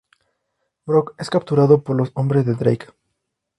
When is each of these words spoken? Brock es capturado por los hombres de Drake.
Brock 0.87 1.13
es 1.19 1.29
capturado 1.29 1.83
por 1.83 1.95
los 1.95 2.09
hombres 2.15 2.43
de 2.47 2.55
Drake. 2.55 2.87